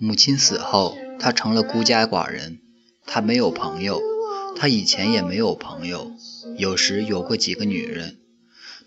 [0.00, 2.60] 母亲死后，他成了孤家寡人。
[3.04, 4.00] 他没有朋友，
[4.54, 6.12] 他以前也没有朋友。
[6.56, 8.18] 有时有过几个女人，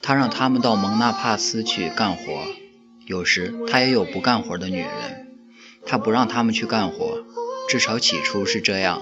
[0.02, 2.46] 他让他们到蒙纳帕斯去干活。
[3.06, 5.28] 有时他也有不干活的女人，
[5.86, 7.26] 他不让他们去干活，
[7.68, 9.02] 至少起初是这样。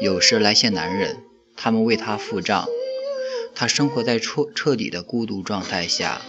[0.00, 1.24] 有时来些男人，
[1.56, 2.68] 他们为他付账。
[3.56, 6.22] 他生活在彻彻底的孤独状态下，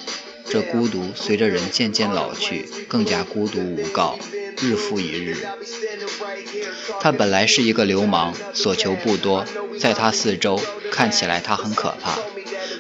[0.50, 4.18] 这孤独随着人渐渐老去，更加孤独无告，
[4.62, 5.38] 日复一日。
[7.00, 9.46] 他本来是一个流氓，所求不多，
[9.80, 10.60] 在他四周
[10.92, 12.18] 看起来他很可怕。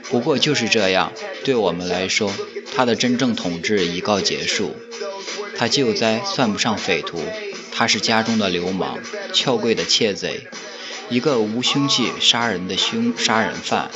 [0.10, 2.34] 不过就是这样，对我们来说，
[2.76, 4.76] 他的真正统治已告结束。
[5.58, 7.22] 他救灾算不上匪徒，
[7.72, 8.98] 他是家中的流氓，
[9.34, 10.48] 撬柜的窃贼。
[11.10, 13.90] 一个无凶器杀人的凶杀人犯，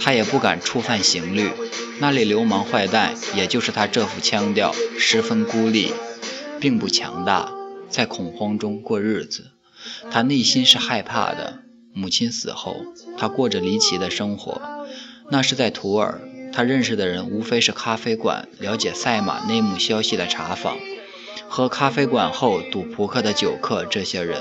[0.00, 1.48] 他也不敢触犯刑律。
[2.00, 5.92] 那里流氓坏蛋，也就是他这副腔调，十分孤立，
[6.64, 7.52] 并不强大，
[7.90, 9.50] 在恐慌中过日子。
[10.10, 11.58] 他内心是害怕的。
[11.92, 12.78] 母亲死后，
[13.18, 14.62] 他过着离奇的生活。
[15.28, 16.22] 那是在图尔，
[16.54, 20.78] 他认识的人无非是咖啡馆、了解赛马内幕消息的茶坊，
[21.50, 24.40] 和咖啡馆后赌扑克的酒客这些人。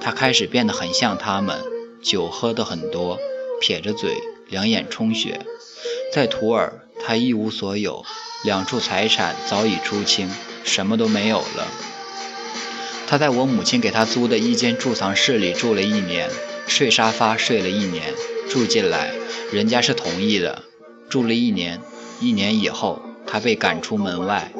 [0.00, 1.60] 他开始变得很像他们，
[2.02, 3.20] 酒喝得很多，
[3.60, 4.16] 撇着嘴，
[4.48, 5.46] 两眼充血。
[6.12, 8.04] 在图尔，他一无所有，
[8.42, 10.28] 两处财产早已出清，
[10.66, 11.68] 什么都没有了。
[13.06, 16.28] 他在我母亲给他租的一间贮藏室里住了一年，
[16.66, 18.12] 睡沙发睡了一年，
[18.50, 19.14] 住进来，
[19.52, 20.64] 人家是同意的。
[21.08, 21.80] 住了一年，
[22.20, 24.52] 一年以后，他被赶出门外。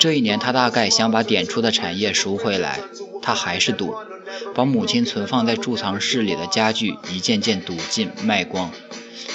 [0.00, 2.80] 这一年，他大概想把点出的产业赎回来，
[3.22, 3.94] 他还是赌，
[4.54, 8.72] 把母亲存放在贮藏室里的家具一件件赌尽卖光。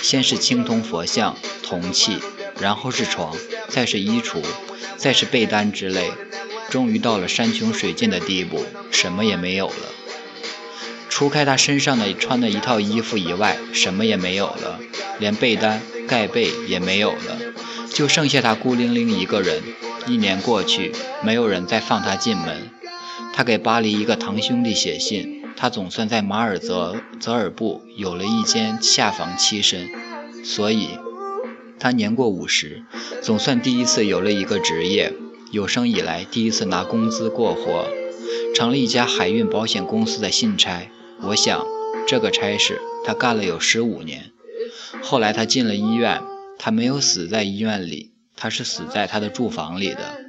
[0.02, 2.18] 先是青铜佛像、铜器，
[2.60, 3.36] 然后是床，
[3.70, 4.42] 再是衣橱，
[4.98, 6.12] 再是被单之类，
[6.70, 9.92] 终于到了山穷水尽的地步，什么也没有了。
[11.10, 14.80] 除开他身上的穿的一套衣服以外，什么也没有了，
[15.20, 17.38] 连被单、盖被也没有了，
[17.94, 19.62] 就剩下他孤零零一个人。
[20.08, 20.92] 一年过去，
[21.24, 22.70] 没有人再放他进门。
[23.34, 29.90] 他给巴黎一个堂兄弟写信，他总算在马尔泽泽尔布有了一间下房栖身。
[30.44, 30.90] 所以，
[31.80, 32.84] 他年过五十，
[33.22, 35.14] 总算第一次有了一个职业，
[35.52, 37.88] 有生以来第一次拿工资过活，
[38.56, 40.90] 成了一家海运保险公司的信差。
[41.22, 41.66] 我想，
[42.08, 44.32] 这个差事他干了有十五年。
[45.02, 46.22] 后来他进了医院，
[46.58, 48.12] 他没有死在医院里。
[48.38, 50.26] 他是死在他的住房里的。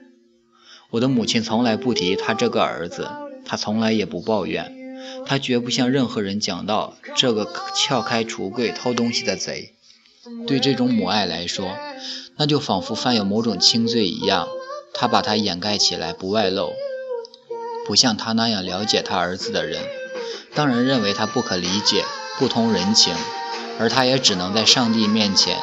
[0.90, 3.08] 我的母亲从来不提他这个儿子，
[3.44, 4.72] 他从来也不抱怨，
[5.26, 9.74] 他绝不向任何人讲到这个撬开橱柜偷东西的贼。
[10.46, 11.76] 对这种母爱来说，
[12.36, 14.48] 那就仿佛犯有某种轻罪一样，
[14.92, 16.72] 他把它掩盖起来，不外露。
[17.86, 19.82] 不像他那样了解他儿子的人，
[20.54, 22.04] 当然认为他不可理解，
[22.38, 23.14] 不通人情，
[23.78, 25.56] 而他也只能在上帝面前。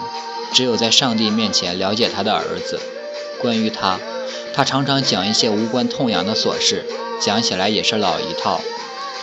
[0.54, 2.80] 只有在上帝面前了解他的儿子。
[3.42, 4.00] 关于他，
[4.54, 6.86] 他常常讲一些无关痛痒的琐事，
[7.20, 8.62] 讲起来也是老一套。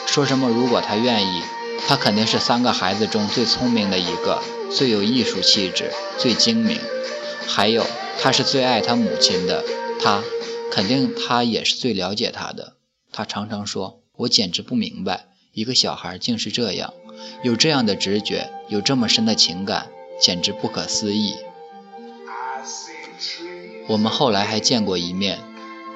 [0.06, 1.42] 说什么如果他愿意，
[1.86, 6.78] 他肯定是三个孩子中最聪明的一个，最有艺术气质，最精明。
[7.46, 7.84] 还有，
[8.20, 9.64] 他是最爱他母亲的，
[10.00, 10.22] 他
[10.70, 12.74] 肯定他也是最了解他的。
[13.12, 16.94] 他常常说：“我简直不明白，一个小孩竟是这样，
[17.42, 19.88] 有这样的直觉，有这么深的情感。”
[20.20, 21.34] 简直不可思议。
[23.88, 25.38] 我们后来还见过一面，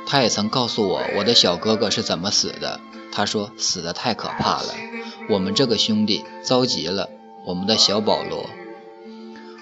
[0.06, 2.80] 他也曾告诉我我的小哥哥是怎么死的。
[3.12, 4.74] 他说死的太可怕了，
[5.28, 7.08] 我们这个兄弟着急了。
[7.46, 8.48] 我们的小保罗，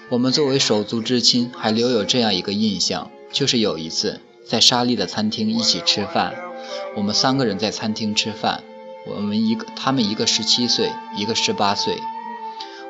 [0.09, 6.33] 我们作为手足之亲，还留有这样一个印象，就是有一次在沙利的餐厅一起吃饭，
[6.95, 8.63] 我们三个人在餐厅吃饭，
[9.05, 11.97] 我们一个他们一个十七岁，一个十八岁。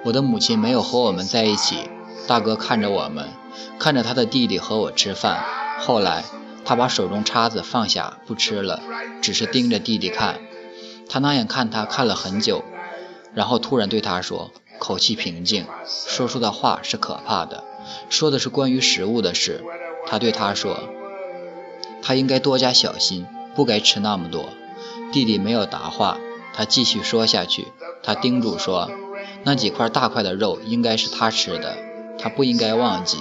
[0.06, 1.90] 我的母亲没有和我们在一起，
[2.28, 3.30] 大哥看着我们，
[3.80, 5.44] 看着他的弟弟和我吃饭。
[5.80, 6.24] 后来，
[6.64, 8.80] 他把手中叉子放下，不吃了，
[9.24, 10.40] 只是盯着弟弟看。
[11.10, 12.64] 他那样看他看了很久，
[13.34, 17.64] 然后突然对他说，口气平静，说出的话是可怕的，
[18.10, 19.64] 说的是关于食物的事。
[20.06, 20.80] 他对他说，
[22.02, 24.50] 他应该多加小心，不该吃那么多。
[25.12, 26.18] 弟弟没有答话，
[26.54, 27.68] 他继续说下去。
[28.02, 28.90] 他叮嘱说。
[29.46, 31.78] 那几块大块的肉应该是他吃的，
[32.18, 33.18] 他不应该忘记。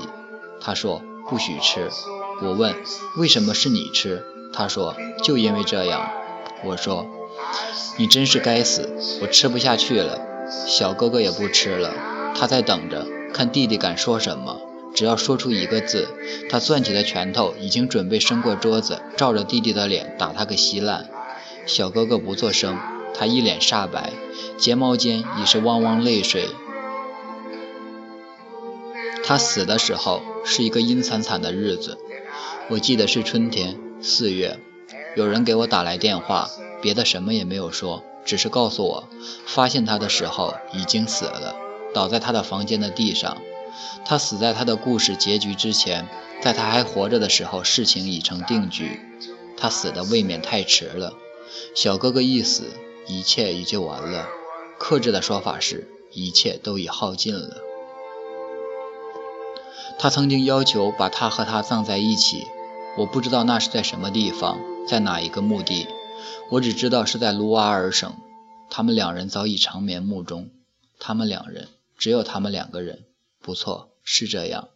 [0.61, 1.90] 他说不许吃。
[2.40, 2.76] 我问
[3.17, 4.25] 为什么是你吃？
[4.52, 6.11] 他说就因为这样。
[6.64, 7.06] 我说
[7.99, 8.88] 你真是该死，
[9.20, 10.20] 我吃不下去了。
[10.66, 11.94] 小哥哥也不吃了，
[12.34, 14.60] 他在等着看弟弟敢说什么。
[14.94, 16.08] 只要说出一个字，
[16.50, 21.08] 他攥起的拳头已经准备伸过桌子，照着弟弟的脸打他个稀烂。
[21.64, 22.78] 小哥哥不作声，
[23.14, 24.12] 他一脸煞白，
[24.58, 26.46] 睫毛间已是汪汪泪水。
[29.25, 31.96] 他死的时候是一个阴惨惨的日子，
[32.69, 34.58] 我记得是春天，四月。
[35.14, 36.49] 有人给我打来电话，
[36.82, 39.08] 别的什么也没有说，只是告诉我，
[39.46, 41.55] 发现他的时候已经死了，
[41.94, 43.38] 倒在他的房间的地上。
[44.05, 46.08] 他死在他的故事结局之前，
[46.43, 49.00] 在他还活着的时候，事情已成定局。
[49.56, 51.14] 他死的未免太迟了。
[51.75, 52.64] 小哥哥一死，
[53.06, 54.26] 一切也就完了。
[54.78, 57.56] 克制的说法是，一切都已耗尽了。
[59.99, 62.44] 他曾经要求把他和他葬在一起，
[62.99, 64.58] 我不知道那是在什么地方。
[64.88, 65.87] 在哪一个墓地？
[66.50, 68.14] 我只知道是在卢瓦尔省。
[68.70, 70.50] 他们两人早已长眠墓中。
[70.98, 73.04] 他们两人，只有他们两个人。
[73.40, 74.69] 不错，是这样。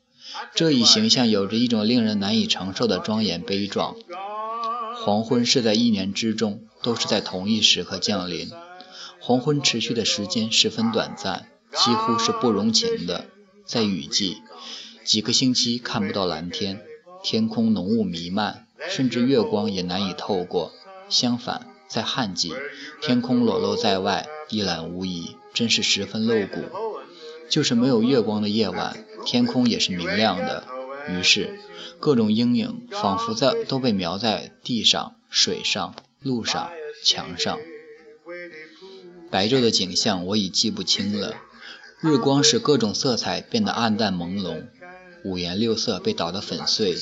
[0.55, 3.97] 这一形象有着一种令人难以承受的庄严悲壮。
[4.97, 8.51] 黄昏是在一年之中，都是在同一时刻降临。
[9.21, 13.27] 黄昏持续的时间十分短暂，几乎是不容情的。
[13.65, 14.39] 在雨季，
[15.05, 16.83] 几个星期看不到蓝天，
[17.23, 18.65] 天空浓雾弥漫。
[18.91, 20.71] 甚至月光也难以透过。
[21.09, 22.53] 相反，在旱季，
[23.01, 26.65] 天空裸露在外，一览无遗，真是十分露骨。
[27.49, 30.65] 就是没有月光的夜晚，天空也是明亮的。
[31.09, 31.61] 于是，
[32.01, 36.71] 各种阴影仿佛在都被描在地上、水上、路上、
[37.05, 37.57] 墙上。
[39.31, 41.37] 白昼的景象我已记不清了。
[42.01, 44.65] 日光使各种色彩变得暗淡朦胧，
[45.25, 46.97] 五颜六色被捣得粉碎。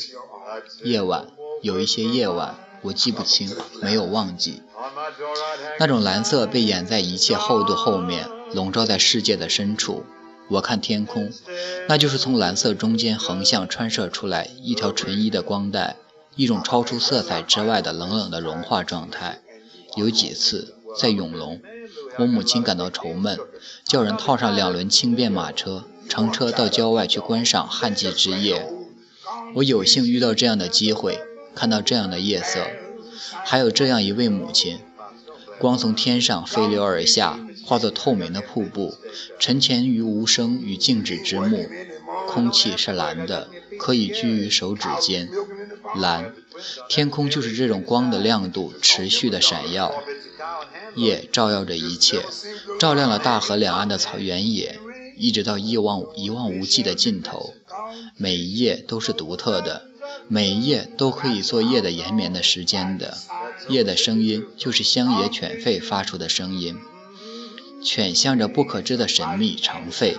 [0.82, 1.28] 夜晚。
[1.62, 3.50] 有一些夜晚，我记不清，
[3.80, 4.62] 没有忘记。
[5.78, 10.04] 那种蓝色被掩在一切厚度后面，笼罩在世界的深处。
[10.50, 11.32] 我看天空，
[11.88, 15.96] 那就是从蓝色中间横向穿射出来一条纯一的光带，
[16.36, 19.40] 一种超出色彩之外的冷冷的融化状态。
[19.96, 21.62] 有几次在永隆，
[22.18, 23.38] 我母亲感到愁闷，
[23.86, 28.68] 叫人套上两轮轻便马车，乘车到郊外去观赏旱季之夜。
[29.54, 31.18] 我有幸遇到这样的机会。
[31.54, 32.66] 看到这样的夜色，
[33.44, 34.78] 还有这样一位母亲，
[35.58, 38.94] 光从天上飞流而下，化作透明的瀑布，
[39.38, 41.68] 沉潜于无声与静止之幕。
[42.26, 43.48] 空气是蓝的，
[43.78, 45.28] 可以居于手指间。
[45.96, 46.32] 蓝，
[46.88, 49.94] 天空就是这种光的亮度持续的闪耀。
[50.96, 52.22] 夜照耀着一切，
[52.78, 54.78] 照亮了大河两岸的草原野，
[55.16, 57.54] 一直到一望一望无际的尽头。
[58.16, 59.88] 每一页都是独特的。
[60.28, 63.18] 每一夜都可以做夜的延绵的时间的，
[63.68, 66.78] 夜的声音就是乡野犬吠发出的声音，
[67.82, 70.16] 犬向着不可知的神秘长吠，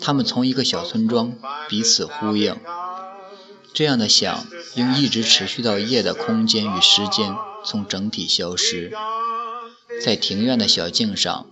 [0.00, 1.32] 它们从一个小村庄
[1.68, 2.56] 彼此呼应，
[3.72, 7.34] 这样的响应一直持续到夜的空间与时间
[7.64, 8.92] 从整体消失，
[10.02, 11.46] 在庭院的小径上，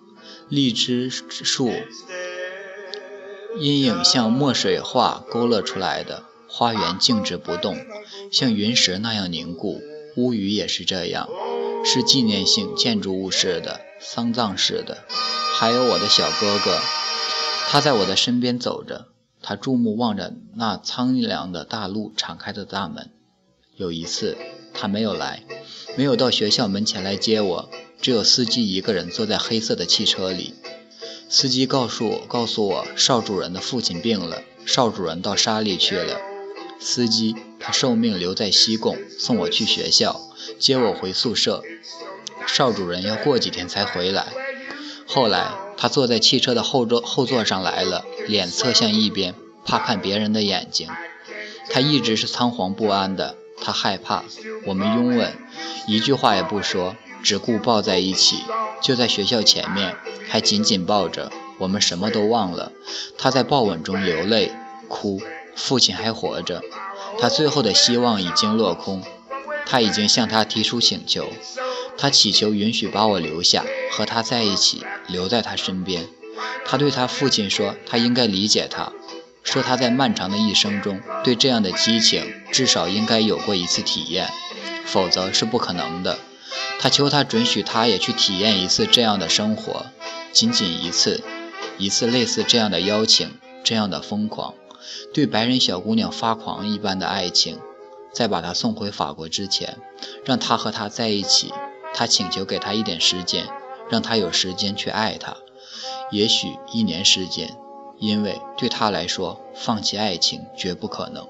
[0.50, 1.72] 荔枝树
[3.58, 6.24] 阴影像墨水画勾勒出来的。
[6.56, 7.76] 花园静止不动，
[8.30, 9.82] 像云石那样凝固。
[10.16, 11.28] 屋宇也是这样，
[11.84, 14.98] 是纪念性建筑物似的、丧葬似的。
[15.58, 16.78] 还有我的小哥哥，
[17.66, 19.08] 他在我的身边走着，
[19.42, 23.10] 他注目望着那苍凉的大路敞开的大门。
[23.74, 24.36] 有一次，
[24.72, 25.42] 他没有来，
[25.96, 27.68] 没有到学校门前来接我，
[28.00, 30.54] 只有司机一个人坐在黑色的汽车里。
[31.28, 36.16] 司机告诉我，告诉我邵主任的父亲病了，邵主任到沙利去了。
[36.78, 40.20] 司机，他受命留在西贡，送我去学校，
[40.58, 41.62] 接我回宿舍。
[42.46, 44.26] 邵主任要过几天才回来。
[45.06, 50.88] 后来，他坐在汽车的后座后座上来了，脸侧向一边，怕看别人的眼睛。
[51.70, 54.24] 他一直是仓皇不安的，他害怕
[54.66, 55.32] 我们拥吻，
[55.86, 58.38] 一句话也不说，只顾抱在一起。
[58.82, 59.96] 就在学校前面，
[60.28, 62.72] 还紧紧抱着，我们什么都忘了。
[63.16, 64.52] 他在抱吻中流泪，
[64.88, 65.20] 哭。
[65.56, 66.62] 父亲还活着，
[67.18, 69.02] 他最后的希望已经落空。
[69.66, 71.26] 他已经向他提出请求，
[71.96, 76.06] 他祈求允许把我留下，和他在一起，留在他身边。
[76.66, 78.92] 他对他父亲说，他应该理解他，
[79.42, 84.28] 说他在漫长的一生中对这样的激情至少应该有过一次体验，
[84.84, 86.18] 否则是不可能的。
[86.78, 89.86] 他求他准许他也去体验一次这样的生活，
[90.30, 91.22] 仅仅一次，
[91.78, 93.30] 一次类似这样的邀请，
[93.62, 94.52] 这样的疯狂。
[95.12, 97.58] 对白人小姑娘发狂一般的爱情，
[98.12, 99.78] 在把她送回法国之前，
[100.24, 101.52] 让他和她在一起。
[101.96, 103.46] 他请求给她一点时间，
[103.88, 105.36] 让她有时间去爱他，
[106.10, 107.56] 也许一年时间，
[107.98, 111.26] 因为对他来说，放弃爱情绝不可能。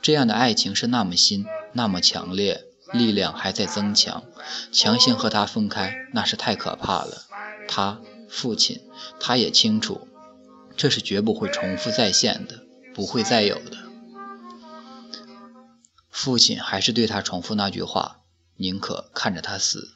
[0.00, 1.44] 这样的爱情是那么新，
[1.74, 4.22] 那么强烈，力量还在增强。
[4.72, 7.24] 强行和他分开，那是太可怕了。
[7.68, 8.80] 他父亲，
[9.20, 10.08] 他也清楚，
[10.78, 12.60] 这是绝不会重复再现的，
[12.94, 13.78] 不会再有的。
[16.10, 18.22] 父亲还是对他重复那句话
[18.56, 19.94] ：“宁可看着他死。”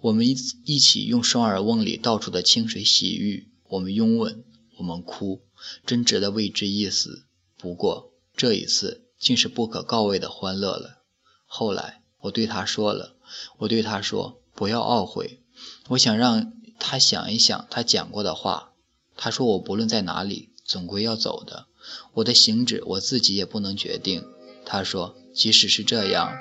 [0.00, 4.44] 我们一一起用双耳瓮里倒出的清水洗浴，我们拥吻，
[4.78, 5.42] 我们哭，
[5.86, 7.24] 真值得为之一死。
[7.56, 11.02] 不过这一次竟是不可告慰的欢乐了。
[11.46, 13.16] 后来我对他说了，
[13.58, 15.40] 我对他说不要懊悔，
[15.88, 18.72] 我想让他想一想他讲过的话。
[19.16, 21.66] 他说我不论在哪里，总归要走的，
[22.14, 24.24] 我的行止我自己也不能决定。
[24.64, 26.32] 他说即使是这样，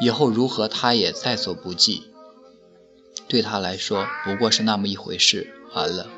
[0.00, 2.04] 以后如何他也在所不计。
[3.26, 5.54] 对他来说不过是那么一回事。
[5.74, 6.08] 完了，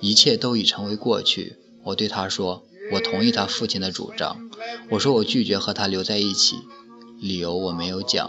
[0.00, 1.56] 一切都已成为过去。
[1.84, 4.50] 我对他说：“我同意他父亲的主张。”
[4.90, 6.56] 我说：“我拒绝和他留在一起。”
[7.20, 8.28] 理由我没有讲。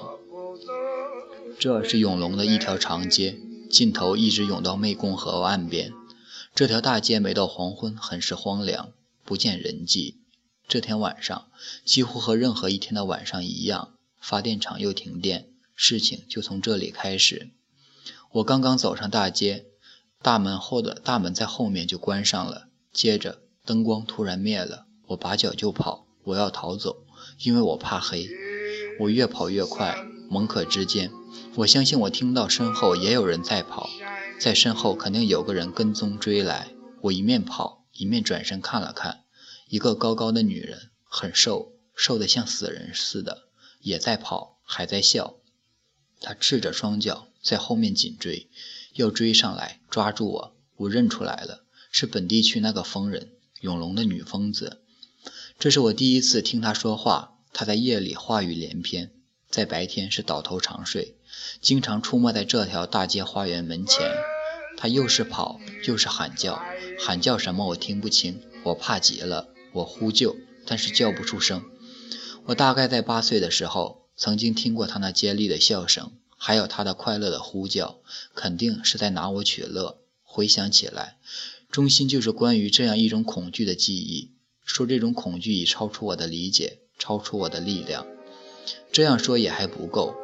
[1.57, 5.91] 这是永隆的一条长街，尽头一直涌到湄公河岸边。
[6.55, 8.89] 这条大街每到黄昏很是荒凉，
[9.29, 10.21] 不见人迹。
[10.67, 11.45] 这天晚上
[11.85, 17.51] 几乎和任何一天的晚上一样，发电厂又停电，事情就从这里开始。
[18.31, 19.67] 我刚刚走上大街，
[20.23, 22.69] 大门后的大门在后面就关上了。
[22.91, 27.05] 接着灯光突然灭了，我拔脚就跑，我要逃走，
[27.43, 28.27] 因为我怕黑。
[28.99, 29.95] 我越跑越快，
[30.27, 31.11] 猛可之间，
[31.57, 33.87] 我相信我听到身后也有人在跑，
[34.39, 36.71] 在身后肯定有个人跟踪追来。
[37.01, 39.25] 我一面跑一面转身看了看，
[39.67, 43.49] 一个高高的女人，很瘦，瘦得像死人似的，
[43.81, 45.35] 也在跑，还在笑。
[46.21, 47.27] 她赤着双脚。
[47.41, 48.49] 在后面紧追，
[48.95, 50.55] 要追上来抓住我。
[50.75, 54.81] 我认出来了，是本地区那个疯人永隆的女疯子。
[55.57, 57.37] 这是我第一次听她说话。
[57.53, 59.13] 她在夜里话语连篇，
[59.49, 61.15] 在白天是倒头长睡，
[61.61, 64.11] 经常出没在这条大街花园门前。
[64.81, 66.63] 他又是跑又是喊叫，
[66.97, 68.41] 喊叫什么我听不清。
[68.63, 71.65] 我怕极了，我呼救，但是叫不出声。
[72.45, 76.13] 我大概在八岁的时候，曾经听过他那尖利的笑声。
[76.37, 77.99] 还有他的快乐的呼叫，
[78.33, 79.97] 肯定是在拿我取乐。
[80.23, 81.17] 回想起来，
[81.69, 84.31] 中心就是关于这样一种恐惧的记忆。
[84.63, 88.07] 说这种恐惧已超出我的理解，超出我的力量。
[88.93, 90.15] 这样说也还不够。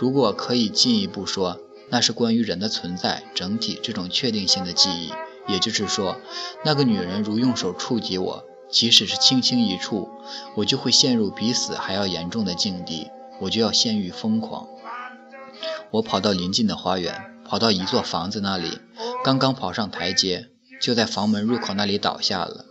[0.00, 1.60] 如果可以进一步说，
[1.90, 5.12] 那是关于人的存在整体这种确定性的记忆。
[5.48, 6.16] 也就是说，
[6.64, 10.08] 那个女人如用手触及我，即使是轻轻一触，
[10.56, 14.68] 我就会陷入比死还要严重的境地，我就要陷于疯狂。
[15.90, 18.78] 我跑到邻近的花园，跑到一座房子那里，
[19.24, 22.66] 刚刚跑上台阶，就在房门入口那里倒下了。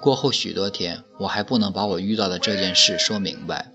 [0.00, 3.72] 过后许多天，我还不能把我遇到的这件事说明白。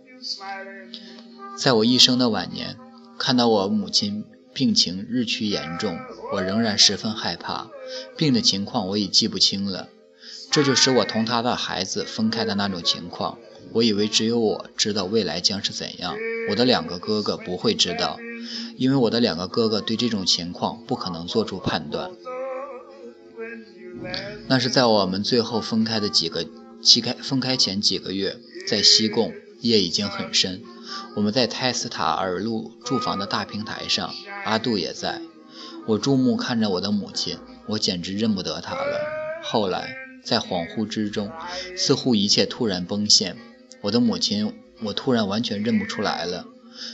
[1.55, 2.75] 在我一生的晚年，
[3.19, 4.25] 看到我母亲
[4.57, 5.99] 病情日趋严重，
[6.33, 7.69] 我仍然十分害怕。
[8.17, 9.89] 病的情况我已记不清了，
[10.49, 13.37] 这就使我同他的孩子分开的那种情况。
[13.73, 16.15] 我以为只有我知道未来将是怎样，
[16.49, 18.17] 我的两个哥哥不会知道。
[18.77, 22.09] 因为我的两个哥哥对这种情况不可能做出判断。
[24.47, 26.47] 那是在我们最后分开的几个
[26.81, 28.37] 期开分开前几个月，
[28.67, 30.63] 在西贡，夜已经很深。
[31.15, 34.13] 我们在泰斯塔尔路住房的大平台上，
[34.47, 35.19] 阿杜也在。
[35.87, 37.37] 我注目看着我的母亲，
[37.67, 38.99] 我简直认不得她了。
[39.43, 41.29] 后来在恍惚之中，
[41.75, 43.35] 似乎一切突然崩陷。
[43.81, 46.45] 我的母亲，我突然完全认不出来了。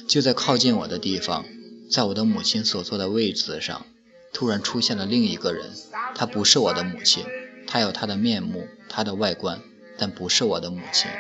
[0.08, 1.46] 就在靠近我的地方。
[1.92, 3.86] 在我的母亲所坐的位子上，
[4.32, 5.70] 突然出现了另一个人。
[6.16, 7.24] 她不是我的母亲，
[7.68, 9.62] 她有她的面目，她的外观，
[9.96, 11.12] 但不是我的母亲。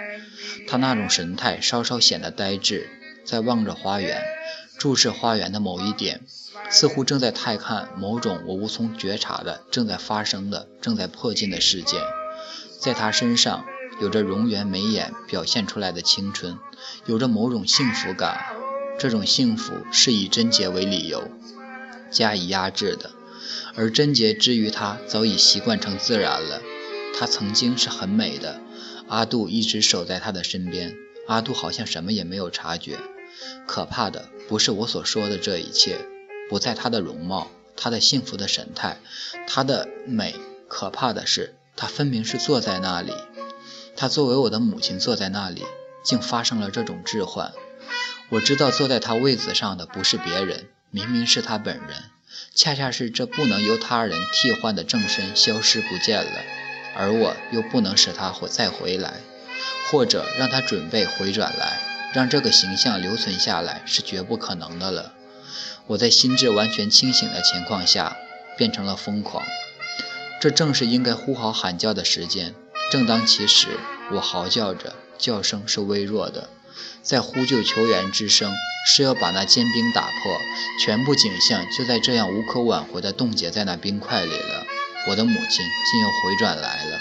[0.67, 2.89] 她那种神态稍稍显得呆滞，
[3.23, 4.23] 在望着花园，
[4.77, 6.21] 注视花园的某一点，
[6.69, 12.01] 似乎正在探看某种我无从觉察的正在发生的、正在迫近的事件。
[12.79, 13.65] 在他身上，
[14.01, 16.57] 有着容颜眉眼表现出来的青春，
[17.05, 18.45] 有着某种幸福感。
[18.99, 21.31] 这种幸福是以贞洁为理由
[22.11, 23.11] 加以压制的，
[23.75, 26.61] 而贞洁之于他早已习惯成自然了。
[27.17, 28.59] 她曾经是很美的，
[29.07, 30.95] 阿杜一直守在她的身边，
[31.27, 32.97] 阿杜好像什么也没有察觉。
[33.67, 35.97] 可怕的不是我所说的这一切，
[36.49, 38.97] 不在她的容貌，她的幸福的神态，
[39.47, 40.35] 她的美。
[40.67, 43.13] 可怕的是，她分明是坐在那里，
[43.95, 45.63] 她作为我的母亲坐在那里，
[46.03, 47.53] 竟发生了这种置换。
[48.29, 52.03] 我知道坐在他位子上的不是别人，明明是他本人，
[52.55, 56.41] 恰恰是这不能由他人替换的正身消失不见了。
[56.95, 59.21] 而我又不能使他再回来，
[59.91, 61.79] 或者让他准备回转来，
[62.13, 65.13] 让这个形象留存下来是绝不可能的了。
[65.87, 68.15] 我在心智完全清醒的情况下
[68.55, 69.43] 变成了疯狂，
[70.39, 72.53] 这正是应该呼号喊叫的时间。
[72.91, 73.67] 正当其时，
[74.11, 76.49] 我嚎叫着，叫声是微弱的，
[77.01, 78.53] 在呼救求援之声，
[78.85, 80.39] 是要把那坚冰打破。
[80.79, 84.63] 全部景象就在这样无可挽回地冻结在那冰块里了。
[85.07, 86.99] 我的母亲竟又回转来了。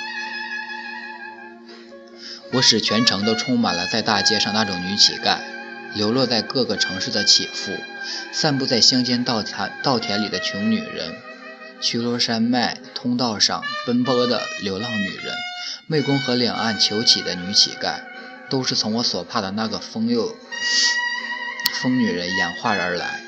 [2.52, 5.38] 我使全城都充满了在大街上那种女乞丐，
[5.94, 7.73] 流落在各个城市的乞妇，
[8.30, 11.16] 散布在乡间稻田稻田里的穷女人，
[11.80, 15.35] 曲罗山脉通道上奔波的流浪女人，
[15.88, 18.00] 湄公河两岸求乞的女乞丐，
[18.50, 20.37] 都是从我所怕的那个疯又
[21.80, 23.21] 疯女人演化而来。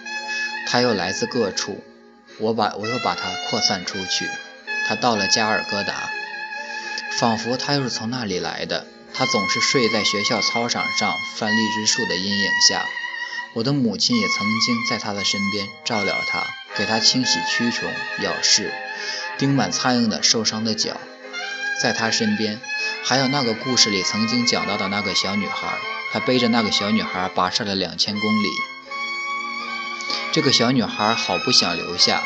[0.66, 1.82] 她又来自各处，
[2.38, 4.28] 我把我又把她扩散出去。
[4.86, 6.10] 她到了加尔各答，
[7.18, 8.86] 仿佛他又是从那里来的。
[9.14, 12.84] 他总是睡在学校操场上番荔枝树的阴影下。
[13.52, 16.44] 我的母亲也曾经在他的身边照料他，
[16.76, 17.88] 给他清洗蛆虫、
[18.20, 18.74] 咬噬、
[19.38, 21.00] 钉满苍蝇的受伤的脚。
[21.80, 22.60] 在他身边，
[23.04, 25.78] 还有那个故事里曾经讲到的那个小女孩。
[26.12, 28.48] 他背着那个小女孩跋涉了两千公里。
[30.32, 32.22] 这个小女孩好不想留下，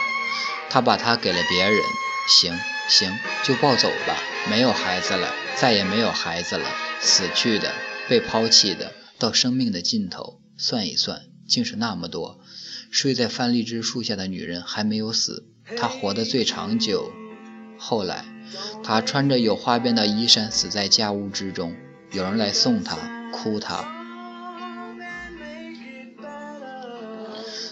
[0.68, 1.82] 他把她给了别人。
[2.26, 4.14] 行行，就抱走吧。
[4.50, 6.68] 没有孩子了，再也没有孩子了。
[7.00, 7.72] 死去的，
[8.08, 12.40] 被抛弃的，到生命的尽头，算一算，竟是那么多。
[12.90, 15.46] 睡在番荔枝树下的女人还没有死，
[15.76, 17.10] 她活得最长久。
[17.76, 18.24] 后来，
[18.82, 21.74] 她穿着有花边的衣衫死在家屋之中。
[22.12, 22.96] 有人来送她，
[23.32, 23.84] 哭她。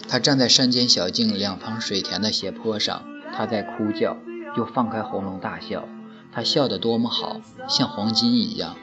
[0.07, 4.17] 她站在山间小径两旁水田的斜坡上，她在哭叫。
[4.55, 5.87] 又放开喉咙大笑，
[6.31, 8.75] 他笑得多么好，像黄金一样。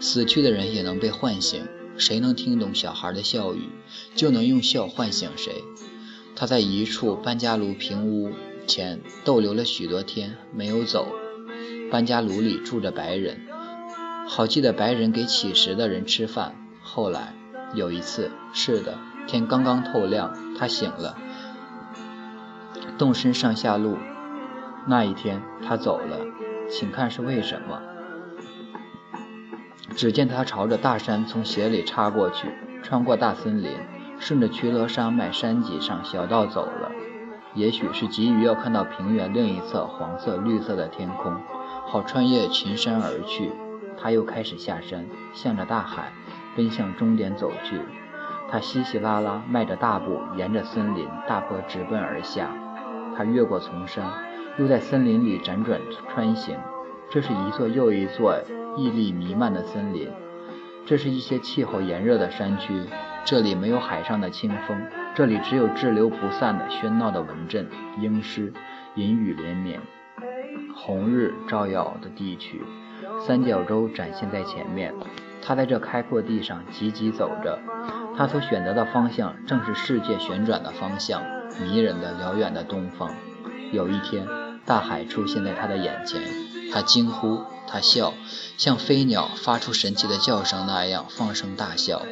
[0.00, 3.68] 死去的人也能被唤醒，谁能听懂小孩的笑语，
[4.14, 5.62] 就能用笑唤醒谁。
[6.36, 8.32] 他在一处搬家炉平屋
[8.66, 11.06] 前逗留了许多天，没有走。
[11.90, 13.46] 搬家炉里住着白人，
[14.26, 16.56] 好记得白人给乞食的人吃饭。
[16.82, 17.34] 后来
[17.74, 21.16] 有一次，是的，天刚刚透亮，他醒了，
[22.98, 23.96] 动身上下路。
[24.86, 26.18] 那一天，他走了，
[26.68, 27.80] 请看是为什么？
[29.96, 32.48] 只见他朝着大山从斜里插过去，
[32.82, 33.76] 穿过大森林，
[34.18, 36.90] 顺着曲罗山脉山脊上小道走了。
[37.54, 41.36] 也许是急于要看到平原另一侧黄色、绿色的天空，
[41.86, 43.52] 好穿越群山而去。
[43.96, 46.12] 他又开始下山，向着大海，
[46.56, 47.80] 奔向终点走去。
[48.50, 52.50] 他稀稀拉拉迈着大步，沿着森林大坡直奔而下。
[53.16, 54.04] 他越过丛山。
[54.56, 56.56] 又在森林里辗转穿行，
[57.10, 58.38] 这是一座又一座
[58.76, 60.08] 屹立弥漫的森林，
[60.86, 62.84] 这是一些气候炎热的山区，
[63.24, 64.80] 这里没有海上的清风，
[65.14, 68.52] 这里只有滞留不散的喧闹的文镇、鹰狮、
[68.94, 69.80] 银雨连绵，
[70.76, 72.62] 红日照耀的地区，
[73.20, 74.94] 三角洲展现在前面。
[75.42, 77.58] 他在这开阔地上急急走着，
[78.16, 81.20] 他所选择的方向正是世界旋转的方向，
[81.60, 83.10] 迷人的辽远的东方。
[83.72, 84.43] 有一天。
[84.66, 86.22] 大海出现在他的眼前，
[86.72, 88.14] 他惊呼，他笑，
[88.56, 92.02] 像飞鸟发出神奇的叫声那样放声大笑。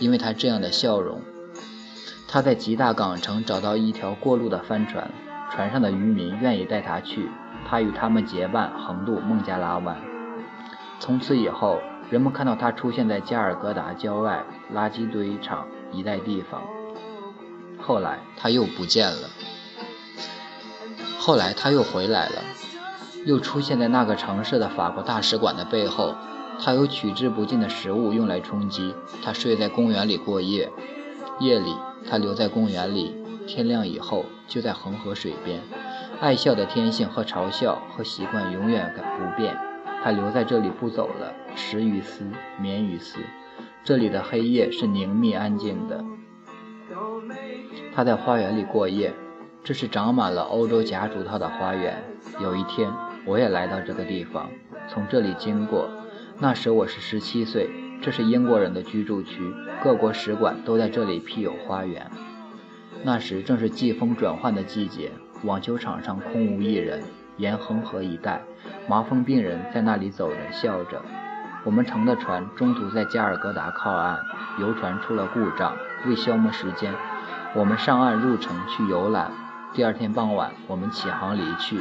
[0.00, 1.20] 因为他这样的笑容，
[2.28, 5.10] 他在吉大港城找到一条过路的帆船，
[5.50, 7.30] 船上的渔民愿意带他去，
[7.68, 9.96] 他与他们结伴横渡孟加拉湾。
[10.98, 11.78] 从此以后，
[12.10, 16.62] 人们看到他出现在加尔各答郊外垃圾堆场一带地方。
[17.80, 19.28] 后来他又不见了。
[21.26, 22.44] 后来他又回来了，
[23.24, 26.14] 又出现在那个城市的法国大使馆的背后。
[26.60, 28.94] 他有取之不尽的食物用来充饥。
[29.24, 30.70] 他睡在公园里过夜，
[31.40, 31.74] 夜里
[32.08, 33.12] 他留在公园里，
[33.44, 35.60] 天亮以后就在恒河水边。
[36.20, 39.58] 爱笑的天性和嘲笑和习惯永远不变。
[40.04, 42.24] 他留在这里不走了，食于斯，
[42.60, 43.18] 眠于斯。
[43.82, 46.04] 这里的黑夜是凝密安静的。
[47.92, 49.12] 他在花园里过夜。
[49.66, 52.00] 这是长满了欧洲夹竹桃的花园。
[52.40, 52.88] 有一天，
[53.24, 54.48] 我也来到这个地方，
[54.86, 55.90] 从这里经过。
[56.38, 57.68] 那时我是十七岁。
[58.00, 59.52] 这是英国人的居住区，
[59.82, 62.08] 各国使馆都在这里辟有花园。
[63.02, 65.10] 那时正是季风转换的季节，
[65.42, 67.02] 网球场上空无一人。
[67.36, 68.40] 沿恒河一带，
[68.86, 71.02] 麻风病人在那里走着，笑着。
[71.64, 74.20] 我们乘的船中途在加尔各答靠岸，
[74.60, 75.76] 游船出了故障。
[76.06, 76.94] 为消磨时间，
[77.52, 79.28] 我们上岸入城去游览。
[79.76, 81.78] 第二天傍晚，我们启航离去。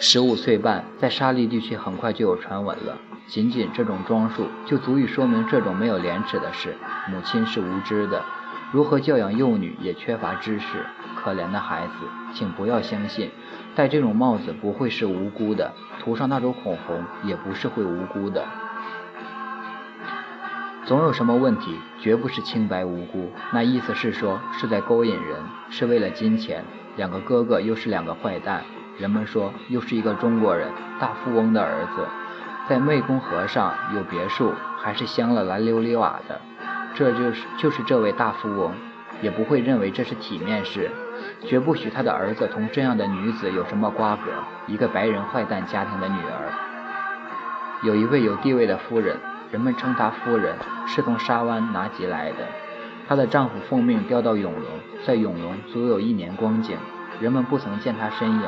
[0.00, 2.96] 十五岁半，在沙利地区很快就有传闻了。
[3.26, 6.74] 仅仅这种装束，就足以说明这种没有廉耻的事。
[7.10, 8.24] 母亲是无知的，
[8.72, 10.86] 如何教养幼女也缺乏知识。
[11.14, 11.92] 可怜的孩子，
[12.32, 13.30] 请不要相信，
[13.74, 18.42] 戴这种帽子不会是无辜的，涂上那种口红也不是会无辜的。
[20.86, 23.32] 总有什么问题，绝不是清白无辜。
[23.50, 26.64] 那意思是说，是在勾引人，是为了金钱。
[26.94, 28.62] 两个哥哥又是两个坏蛋。
[28.96, 30.68] 人们说，又是一个中国人，
[31.00, 32.06] 大富翁的儿子，
[32.68, 36.40] 在湄公河上有别墅，还是镶了蓝琉璃瓦的。
[36.94, 38.72] 这就是就是这位大富翁，
[39.20, 40.88] 也不会认为这是体面事，
[41.42, 44.30] 绝不许他的儿子同这样的女子有什么瓜葛。
[44.68, 46.52] 一个白人坏蛋家庭的女儿，
[47.82, 49.18] 有一位有地位的夫人，
[49.56, 50.54] 人们称她夫人，
[50.86, 52.46] 是从沙湾拿吉来的。
[53.08, 54.64] 她的丈夫奉命调到永隆，
[55.06, 56.76] 在永隆足有一年光景，
[57.20, 58.42] 人们不曾见她身影。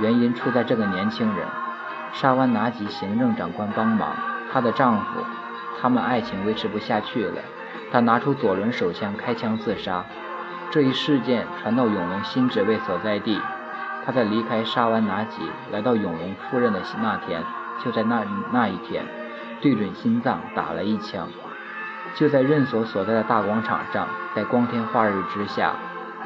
[0.00, 1.46] 原因出在这个年轻人，
[2.12, 4.16] 沙湾拿吉行政长官帮忙，
[4.52, 5.20] 她的丈夫，
[5.80, 7.40] 他们爱情维持不下去了，
[7.92, 10.04] 他拿出左轮手枪开枪自杀。
[10.72, 13.40] 这一事件传到永隆新职位所在地，
[14.04, 17.44] 他在离开沙湾拿吉来到永隆赴任的那天，
[17.84, 19.04] 就在那那一天，
[19.62, 21.26] 对准心脏打了一枪。
[22.14, 25.72] 就在任所所在的大广场上，在光天化日之下，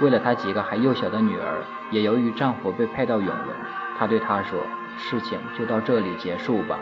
[0.01, 1.62] 为了他几个还幼小的女儿。
[1.92, 3.37] 也由于丈夫被派到永仁，
[3.96, 4.59] 她对他说
[4.99, 6.77] ：“事情就到这里结束吧。”